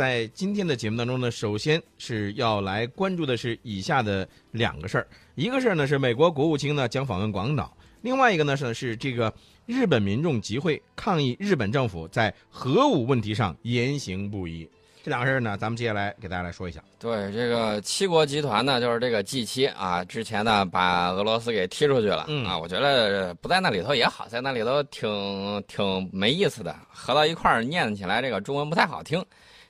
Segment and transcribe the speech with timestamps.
[0.00, 5.06] 在今天的节目当中呢，首先是要来关注的是以下的两个事儿。
[5.34, 9.30] 一个事儿呢是美国国务卿呢将访问广岛，另外一个呢是是这个
[9.66, 14.66] 日本民众集会抗议日本政府在核武问题上言行不一。
[15.02, 16.82] 这两个事儿呢，咱们接下来给大家来说一下。
[16.98, 29.22] 对，这个七国集团呢，就是这个 G 七啊，之前呢把俄罗斯给踢出去了、嗯啊，我觉得不在那里头也好，在那里头挺挺没意思的，合到一块儿念起来这个中文不太好听。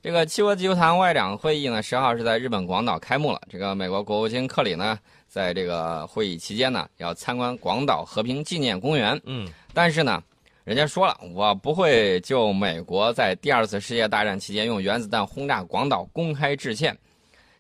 [0.03, 3.43] 这个七国集团外长会议呢，十号是在日本广岛开幕了。
[3.51, 9.21] 这个美国国务卿克里呢，在这个会议期间呢，要参观广岛和平纪念公园。
[9.27, 10.23] 嗯，但是呢，
[10.65, 16.97] 人家说了，我不会就美国在第二次世界大战期间用原子弹轰炸广岛公开致歉。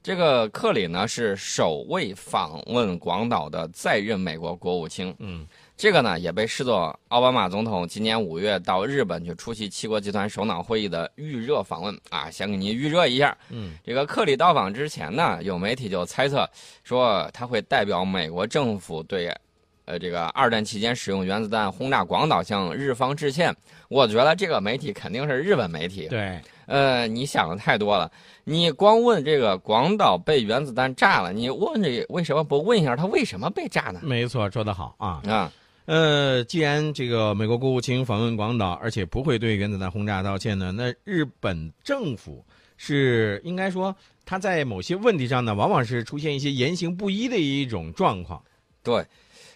[0.02, 5.15] 这个克里呢是首位访问广岛的在任美国国务卿。
[5.19, 5.47] 嗯，
[5.80, 13.34] 这个呢也被视作奥巴马总统今年五月到日本去出席七国集团首脑会议的预热访问啊，先给您预热一下。
[13.48, 16.46] 嗯，这个克里到访之前呢，有媒体就猜测
[16.85, 19.35] 说他会代表美国政府对，
[19.87, 23.57] 呃，这个二战期间使用原子弹轰炸广岛向日方致歉。
[23.88, 26.09] 我觉得这个媒体肯定是日本媒体。
[26.09, 28.12] 对，呃，你想的太多了。
[28.45, 34.01] 你光问这个广岛被原子弹炸了，你问这为什么不问一下他为什么被炸呢？
[34.02, 35.23] 没错，说得好啊。
[35.27, 35.51] 啊，
[35.91, 42.45] 呃，既然这个美国国务卿访问广岛，而且不会对原子弹轰炸道歉呢，那日本政府
[42.77, 43.93] 是应该说
[44.24, 48.41] 他在某些问题上呢，往往是出现一些言行不一的一种状况。
[48.85, 49.05] 对，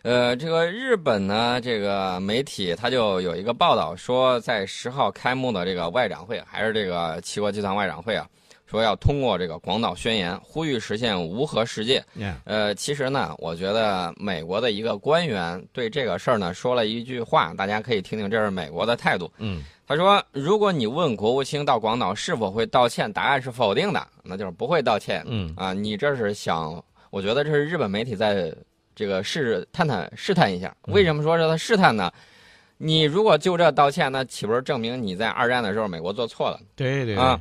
[0.02, 8.28] 呃，这个日本呢，这个媒体他就有一个报道说，在十号开幕的这个外长会，还是这个七国集团外长会啊，
[8.74, 12.04] 说要通过这个广岛宣言，呼吁实现无核世界。
[12.16, 19.30] 嗯呃，其实呢，我觉得美国的一个官员对这个事儿呢说了一句话，大家可以听听，这是美国的态度。
[19.38, 25.22] 嗯他说：“如果你问国务卿到广岛是否会道歉，答案是否定的，那就是不会道歉。
[25.26, 28.50] 嗯啊，你这是想，我觉得这是日本媒体在
[28.96, 30.74] 这个试探探试探一下。
[30.88, 32.10] 为什么说是他试探呢？
[32.78, 37.38] 你如果就这道歉，那岂不是证明你在二战的时候美国做错了对对对啊？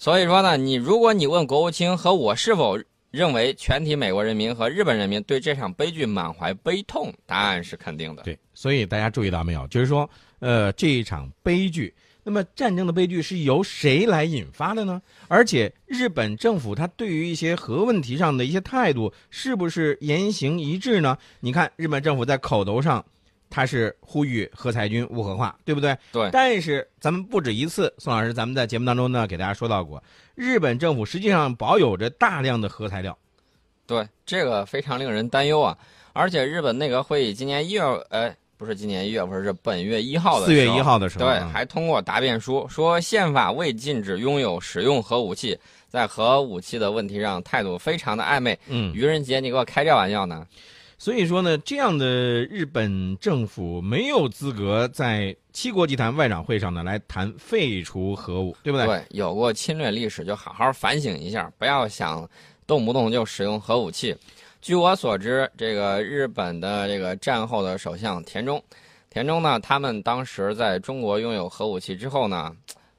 [0.00, 2.78] 所以说呢，你如果你问国务卿和我是否
[3.10, 8.22] 认为全体美国人民和日本人民对这场悲剧满怀悲痛，答案是肯定的。
[8.22, 9.68] 对，所以大家注意到没有？
[9.68, 15.02] 就是说，呃，这一场悲剧，那么战争的悲剧是由谁来引发的呢？
[15.28, 21.18] 而且日本政府它对于一些核问题上的一些态度，是不是言行一致呢？
[21.40, 23.04] 你看，日本政府在口头上，
[23.50, 25.94] 它是呼吁核裁军无核化，对不对？
[26.12, 30.02] 对但是咱们不止一次，宋老师，咱们在节目当中呢给大家说到过，
[30.36, 33.18] 日本政府实际上保有着大量的核材料。
[33.86, 35.76] 对，这个非常令人担忧啊！
[36.12, 48.56] 而且日本内阁会议今年一月，呃，不是今年一月份，是本月一号的四月一号的时候，对，啊还通过答辩书说宪法未禁止拥有使用核武器，在核武器的问题上态度非常的暧昧。
[48.68, 50.46] 嗯，愚人节，你给我开这玩笑呢？
[51.00, 52.06] 所以说呢，这样的
[52.44, 59.02] 日本政府没有资格在七国集团外长会上呢来谈废除核武，对不对？
[59.08, 62.28] 有过侵略历史就好好反省一下，不要想
[62.66, 64.14] 动不动就使用核武器。
[64.60, 68.62] 据我所知，这个日本的这个战后的首相田中，
[69.08, 72.54] 田中呢，他们当时在中国拥有核武器之后呢，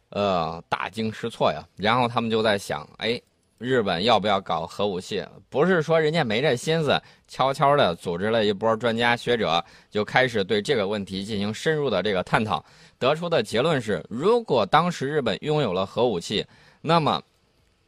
[0.10, 1.64] 呃，大惊失措呀。
[1.76, 3.22] 然后他们就在想，哎，
[3.62, 5.24] 日本要不要搞核武器？
[5.50, 12.64] 不是说人家没这心思，悄悄的组织了一波专家学者，就开始对这个问题进行深入的这个探讨。
[12.98, 16.46] 得出的结论是，如果当时日本拥有了核武器，
[16.82, 17.22] 那么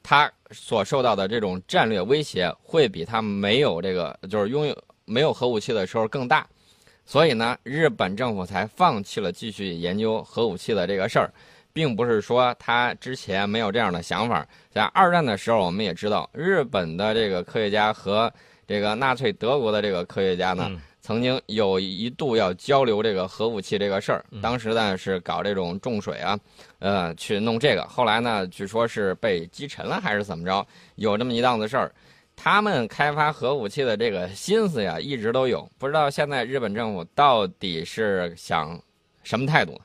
[0.03, 6.47] 它所受到的这种战略威胁会比它没有这个就是拥有没有核武器的时候更大。
[7.05, 11.33] 所以呢，日本政府才放弃了继续研究核武器的这个事儿，
[11.73, 14.47] 并不是说他之前没有这样的想法。
[14.71, 18.31] 在二战的时候，我们也知道，日本的这个科学家和
[18.65, 26.39] 这个纳粹德国的这个科学家呢，嗯曾经有一度要交流这个核武器这个事儿，嗯当时呢是搞这种重水啊，
[26.79, 27.83] 呃，去弄这个。
[27.83, 30.65] 后来呢，据说是被击沉了还是怎么着，
[30.95, 31.91] 有这么一档子事儿。
[32.37, 38.81] 他们开发核武器的这个心思呀，一直都有，不知道现在日本政府到底是想
[39.23, 39.81] 什么态度呢？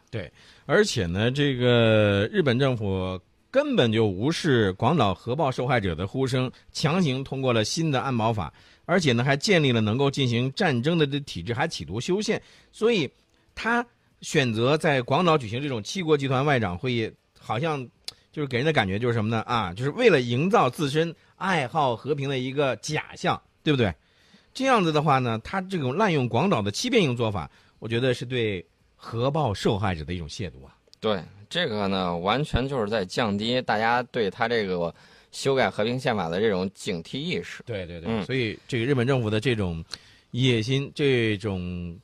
[0.70, 3.18] 而且呢，这个日本政府
[3.50, 8.52] 根本就无视广岛核爆受害者的呼声，强行通过了新的安保法，
[8.84, 12.40] 而且呢还建立了能够进行战争的这体制，还企图修宪。
[12.70, 13.10] 所以，
[13.54, 13.84] 他
[14.20, 17.10] 选择在广岛举行这种七国集团外长会议，
[17.40, 17.82] 好像
[18.30, 19.40] 就是给人的感觉就是什么呢？
[19.46, 23.90] 啊，就是为了营造自身爱好和平的一个假象，对不对？
[24.52, 28.62] 这样子的话呢，他这种滥用广岛的欺骗性做法，我觉得是对
[29.00, 30.74] 核爆受害者的一种亵渎啊。
[31.00, 34.92] 对，这个呢，完全就是在降低大家对他这个
[35.30, 37.62] 修改和平宪法的这种警惕意识。
[37.64, 39.82] 对对对，嗯所以这个日本政府的这种
[40.32, 41.96] 野心，这种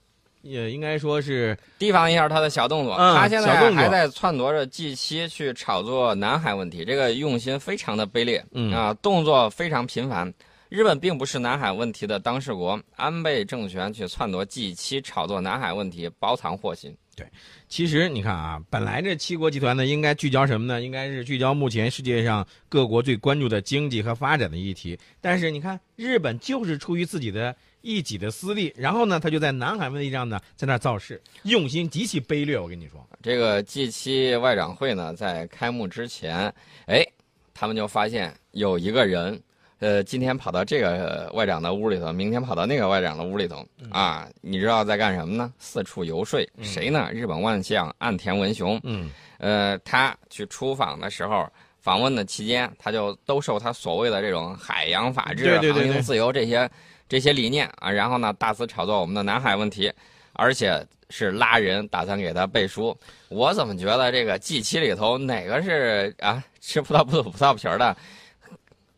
[0.43, 10.33] 也应该说是提防一下他的小动作，嗯他现在还在篡夺着 G 七去炒作南海问题，这个用心非常的卑劣，嗯啊，动作非常频繁。
[10.75, 16.93] 日本并不是南海问题的当事国，安倍政权却篡夺 G 七炒作南海问题，包藏祸心。
[17.15, 17.25] 对
[17.69, 20.83] 其实你看啊，本来这七国集团呢，应该聚焦什么呢？
[20.83, 24.99] 应该是聚焦目前世界上各国最关注的经济和发展的议题。
[25.21, 32.59] 但是你看，日本就是出于自己的一己的私利，然后呢，他就在南海问题上呢，在那造势，用心极其卑劣。
[32.59, 36.53] 我跟你说，这个 G 七外长会呢，在开幕之前，
[36.87, 37.07] 哎，
[37.55, 39.41] 他们就发现有一个人，
[39.79, 45.53] 呃，今天跑到这个外长的屋里头，明天跑到那个外长的屋里头，啊，你知道在干什么呢？
[45.59, 47.11] 四处游说，谁呢？
[47.13, 51.49] 日本万象岸田文雄，嗯呃，他去出访的时候。
[51.85, 56.67] 访问的期间，他就兜售他所谓的这种海洋法治、对对对对航行自由这些
[57.07, 59.93] 这些理念啊，然后呢，大肆炒作我们的南海问题，
[60.33, 62.97] 而且是拉人打算给他背书。
[63.29, 67.95] 我怎么觉得这个 G 七里头哪个是啊吃葡萄不吐葡萄皮儿的，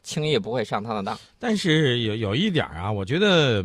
[0.06, 1.18] 轻易不会上他的当。
[1.36, 3.64] 但是有有一点儿啊，我觉得，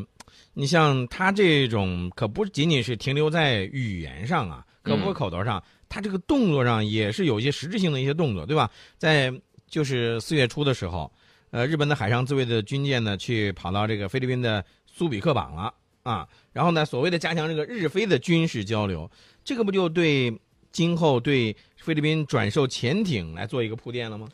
[0.54, 8.70] 你像他这种，可不仅仅是停留在语言上啊，可不是口头上，他这个动作上也是有一些实质性的一些动作，对吧？
[8.98, 9.32] 在
[9.68, 11.10] 就是四月初的时候，
[11.52, 15.72] 呃，日本的海上自卫的军舰呢，去跑到这个菲律宾的苏比克港了
[16.02, 19.10] 啊，然后呢，所谓的加强这个日菲的军事交流，
[19.44, 20.36] 这个不就对
[20.72, 24.28] 今后对菲律宾转售潜艇来做一个铺垫了吗？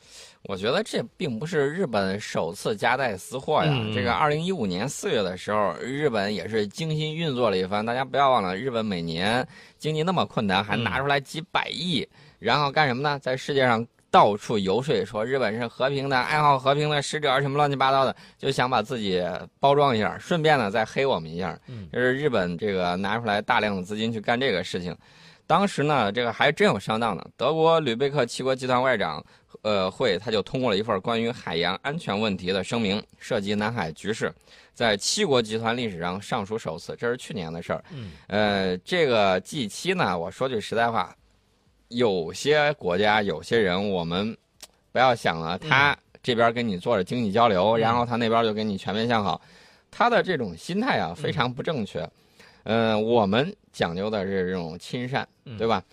[0.43, 3.69] 我觉得这并不是日本首次夹带私货呀。
[3.73, 7.85] 嗯这个二零一五年四月的时候，日本也是精心运作了一番。
[7.85, 9.45] 大家不要忘了，日本每年
[9.77, 12.07] 经济那么困难，还拿出来几百亿，
[12.39, 13.19] 然后干什么呢？
[13.19, 19.21] 在世界上到处游说，说日本是和平的、爱好和平的使者，什么乱七八糟的，就想把自己
[19.59, 21.59] 包装一下，顺便呢再黑我们一下。
[21.67, 24.95] 嗯就是日本这个拿出来大量的资金去干这个事情。
[25.47, 27.25] 当时呢，这个还真有上当的。
[27.37, 29.25] 德国吕贝克七国集团外长，
[29.61, 34.31] 呃，会他就通过了一份关于海洋安全问题的声明，涉及南海局势，
[34.73, 37.83] 在七国集团历史上尚属首次，这是去年的事儿。
[37.91, 41.15] 嗯，呃，这个 G 七呢，我说句实在话，
[41.87, 44.35] 有些国家、有些人，我们
[44.91, 49.41] 不要想了，他这边跟你做着经济交流，嗯然后他那边就跟你全面向好，
[49.89, 52.01] 他的这种心态啊非常不正确。
[52.01, 52.11] 嗯、
[53.01, 55.83] 我们讲究的是这种亲善，嗯对吧？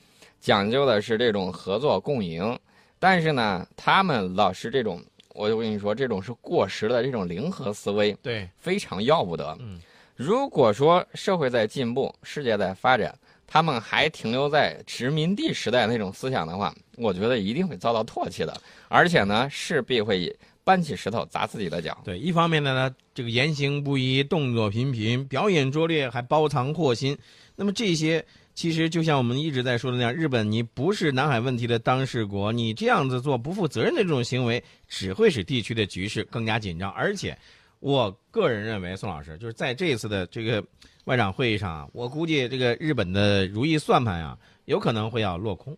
[0.40, 2.58] 讲究的是这种合作共赢，
[2.98, 5.02] 但是呢，他们老是这种，
[5.34, 9.56] 我就跟你说，这种是过时的这种零和思维，对，非常要不得。
[9.60, 9.80] 嗯，
[10.16, 13.16] 如果说社会在进步，世界在发展，
[13.46, 18.54] 他们还停留在殖民地时代那种思想的话，我觉得一定会遭到唾弃的，
[18.88, 21.96] 而且呢，势必会搬起石头砸自己的脚。
[22.04, 27.16] 对，一方面呢，呢这个言行不一，动作频频，表演拙劣，还包藏祸心。
[27.54, 28.24] 那么这些
[28.54, 36.90] 其实就像我们一直在说的那样，日本你不是南海问题的当事国，你这样子做不负责任的这种行为，只会使地区的局势更加紧张。
[36.90, 37.36] 而且，
[37.80, 40.64] 我个人认为，宋老师就是在这一次的这个
[41.04, 45.76] 外长会议上啊，我估计这个日本的如意算盘啊，有可能会要落空。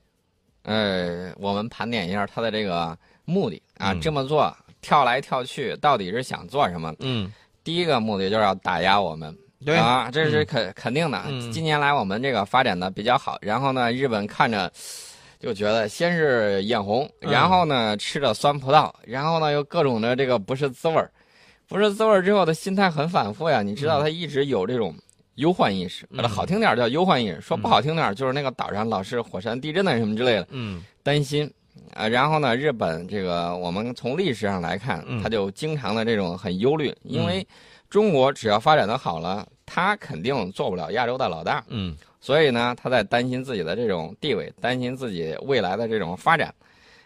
[0.63, 4.57] 呃，我们盘点一下他的这个目的啊，嗯这么做
[4.87, 6.95] 跳来跳去，到底是想做什么？
[7.01, 7.33] 嗯，
[7.65, 9.37] 第一个目的就是要打压我们。
[9.65, 11.21] 对啊，这是肯、肯定的。
[11.27, 14.71] 嗯近年来我们这个发展的比较好，然后呢，日本看着
[15.41, 21.11] 就觉得先是眼红，嗯然后呢吃着酸葡萄，然后呢又各种的这个不是滋味儿，
[21.67, 23.63] 不是滋味儿之后的心态很反复呀。
[23.63, 24.95] 你知道他一直有这种
[25.35, 31.53] 忧患意识，嗯好听点儿叫忧患意识，说不好听点儿就是那个岛上老是火山地震的什么之类的，嗯担心。
[31.93, 37.47] 啊，然后呢，日本这个我们从历史上来看，嗯他就经常的这种很忧虑，因为
[37.89, 46.53] 中国只要发展的好了，他肯定做不了亚洲的老大，嗯所以呢，他在担心自己的这种地位，担心自己未来的这种发展，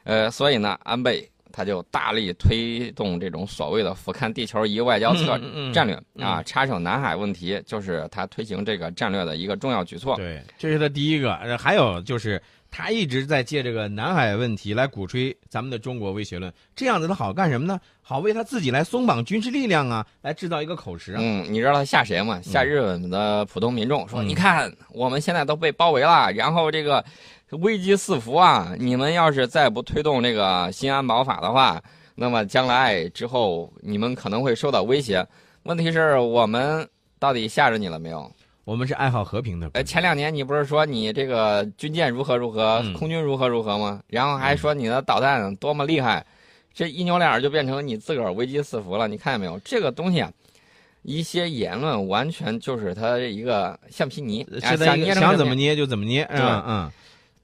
[0.04, 10.16] 呃，所以呢，安倍他就大力推动这种所谓的俯瞰地球仪外交策嗯嗯嗯战略嗯啊，插手南海问题，就是他推行这个战略的一个重要举措。
[10.16, 11.34] 对，这是他第一个。
[11.34, 17.80] 呃还有就是，他一直在借这个南海问题来鼓吹咱们的中国威胁论，这样子他好干什么呢？
[18.00, 21.18] 好为他自己来松绑军事力量啊，来制造一个口实啊。
[21.20, 22.40] 嗯，你知道他吓谁吗？
[22.42, 27.04] 吓日本的普通民众，说嗯你看我们现在都被包围了，然后这个
[27.50, 31.82] 危机四伏啊，你们要是再不推动这个新安保法的话，
[32.14, 35.26] 那么将来之后你们可能会受到威胁。
[35.64, 38.30] 问题是我们到底吓着你了没有？
[38.70, 39.68] 我们是爱好和平的。
[39.72, 44.00] 呃，前两年你不是说你这个军舰如何如何，空军如何如何吗？
[44.06, 46.24] 然后还说你的导弹多么厉害，
[46.72, 49.08] 这一扭脸就变成你自个儿危机四伏了。
[49.08, 49.58] 你看见没有？
[49.64, 50.30] 这个东西啊，
[51.02, 56.22] 一些言论完全就是他一个橡皮泥，想捏想怎么捏就怎么捏。
[56.30, 56.90] 嗯嗯。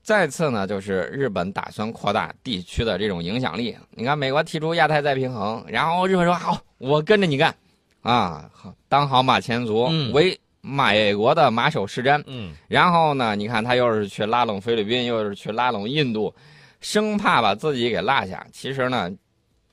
[0.04, 3.76] 再次呢，就是日本打算扩大地区的这种影响力。
[3.90, 7.52] 你看，美国提出亚太再平衡，然后日本说好，我跟着你干，
[8.02, 12.20] 啊，好当好马前卒，为美国的马首是瞻。
[12.26, 12.52] 嗯。
[12.66, 16.34] 然后呢，你看他又是去拉拢菲律宾，又是去拉拢印度，
[16.80, 18.44] 生怕把自己给落下。
[18.52, 19.10] 其实呢，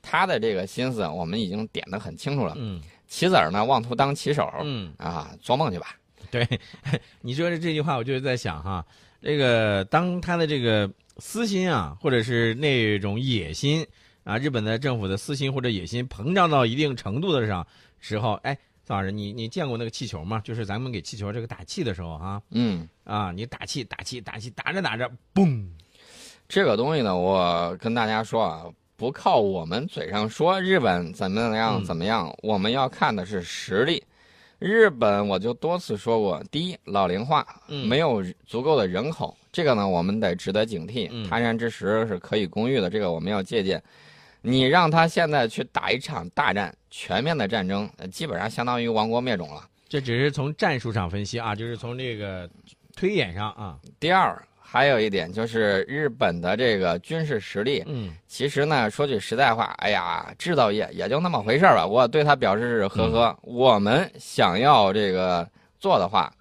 [0.00, 2.54] 他的这个心思我们已经点得很清楚了。
[2.56, 2.80] 嗯。
[3.08, 4.48] 棋子儿呢，妄图当棋手。
[4.62, 4.94] 嗯。
[4.96, 5.96] 啊，做梦去吧。
[6.30, 6.46] 对，
[7.20, 8.84] 你说的这句话，我就是在想哈。
[9.20, 13.86] 这个当他的这个私心啊，或者是那种野心
[14.24, 17.66] 啊，日本的政府的私心或者野心膨胀到一定程度的上
[18.00, 20.42] 时候，哎，宋老师，你你见过那个气球吗？
[20.44, 25.66] 就是咱们给气球这个打气的时候啊，嗯，啊，你打气打气打气打着打着，嘣，
[26.46, 34.04] 这个东西呢，我跟大家说啊，不靠我们嘴上说日本怎么样怎么样，我们要看的是实力。
[34.58, 41.10] 日本我就多次说过，第一老龄化，没有足够的人口，这个呢我们得值得警惕。
[41.28, 43.82] 他山之石是可以攻玉的，这个我们要借鉴。
[44.44, 49.66] 你让他现在去打一场大战，全面的战争，基本上相当于亡国灭种了。
[49.88, 52.48] 这只是从战术上分析啊，就是从这个
[52.94, 53.78] 推演上啊。
[53.98, 54.40] 第二。
[54.66, 61.86] 还有一点就是日本的这个军事实力，嗯，其实呢，说句实在话，哎呀，制造业也就那么回事儿吧。
[61.86, 63.38] 我对他表示是呵呵。
[63.42, 65.48] 我们想要这个
[65.78, 66.32] 做的话，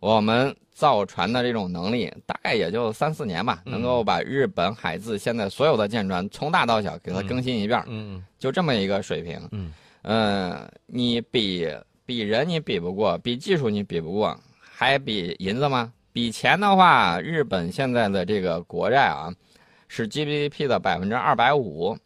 [0.00, 11.66] 我们造船的这种能力，大概也就三四年吧，能够把日本海自现在所有的舰船从大到小给它更新一遍，嗯就这么一个水平，嗯，嗯，你比
[12.04, 15.90] 比人你比不过，比技术你比不过，还比银子吗？
[16.12, 19.32] 比钱的话，日本现在的这个国债啊，
[19.88, 21.96] 是 GDP 的百分之二百五。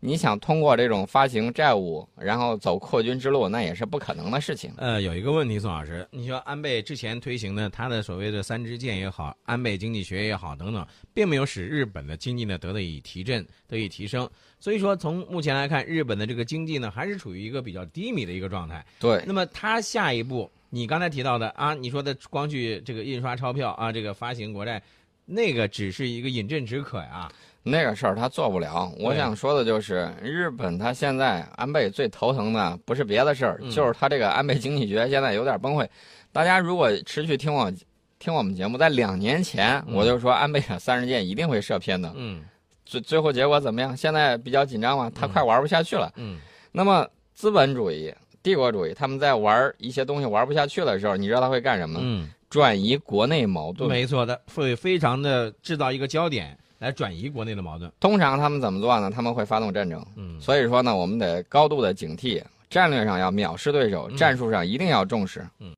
[0.00, 4.72] 你想通过这种发行债务，然后走扩军之路，那也是不可能的事情。
[4.78, 14.28] 呃，有一个问题，宋老师，你说安倍之前推行的他的所谓的三支箭也好，安倍经济学也好等等，并没有使日本的经济呢得以提振、得以提升。
[14.58, 18.84] 所以说，从目前来看，日本的这个经济呢，还是处于一个比较低迷的一个状态。
[18.98, 19.22] 对。
[19.26, 20.50] 那么他下一步。
[20.72, 24.80] 你刚才提到的啊，你说的光去这个印刷钞票啊，这个发行国债，
[25.24, 27.28] 那个只是一个饮鸩止渴呀。
[27.62, 28.92] 那个事儿他做不了。
[28.98, 35.86] 我想说的就是，日本他现在安倍最头疼的不是别的事儿，就是他这个安倍经济学现在有点崩溃。
[36.32, 37.72] 大家如果持续听我
[38.18, 42.12] 听我们节目，在两年前我就说安倍的三十箭一定会射偏的。
[42.16, 42.42] 嗯。
[42.84, 43.96] 最最后结果怎么样？
[43.96, 46.12] 现在比较紧张嘛，他快玩不下去了。
[46.16, 46.38] 嗯。
[46.72, 48.12] 那么资本主义。
[48.42, 52.00] 帝国主义，他们在玩一些东西玩不下去的时候，你知道他会干什么？
[52.02, 53.86] 嗯，转移国内矛盾。
[53.86, 57.90] 没错的，会非常的制造一个焦点来转移国内的矛盾。
[58.00, 59.10] 通常他们怎么做呢？
[59.10, 60.04] 他们会发动战争。
[60.16, 65.46] 嗯，所以说呢，我们得高度的警惕，战略上要藐视对手，战术上一定要重视。
[65.58, 65.68] 嗯。